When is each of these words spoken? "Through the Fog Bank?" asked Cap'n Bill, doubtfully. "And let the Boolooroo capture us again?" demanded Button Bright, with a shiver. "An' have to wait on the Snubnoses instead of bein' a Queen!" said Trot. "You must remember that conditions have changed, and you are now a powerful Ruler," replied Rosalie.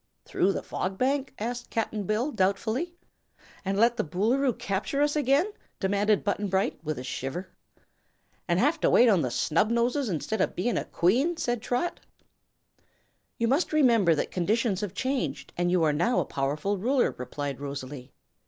"Through 0.25 0.53
the 0.53 0.63
Fog 0.63 0.97
Bank?" 0.97 1.31
asked 1.37 1.69
Cap'n 1.69 2.05
Bill, 2.05 2.31
doubtfully. 2.31 2.95
"And 3.63 3.77
let 3.77 3.95
the 3.97 4.03
Boolooroo 4.03 4.57
capture 4.57 4.99
us 4.99 5.15
again?" 5.15 5.45
demanded 5.79 6.23
Button 6.23 6.47
Bright, 6.47 6.83
with 6.83 6.97
a 6.97 7.03
shiver. 7.03 7.51
"An' 8.47 8.57
have 8.57 8.79
to 8.79 8.89
wait 8.89 9.09
on 9.09 9.21
the 9.21 9.29
Snubnoses 9.29 10.09
instead 10.09 10.41
of 10.41 10.55
bein' 10.55 10.75
a 10.75 10.85
Queen!" 10.85 11.37
said 11.37 11.61
Trot. 11.61 11.99
"You 13.37 13.47
must 13.47 13.71
remember 13.73 14.15
that 14.15 14.31
conditions 14.31 14.81
have 14.81 14.95
changed, 14.95 15.53
and 15.55 15.69
you 15.69 15.83
are 15.83 15.93
now 15.93 16.19
a 16.19 16.25
powerful 16.25 16.79
Ruler," 16.79 17.13
replied 17.19 17.59
Rosalie. 17.61 18.11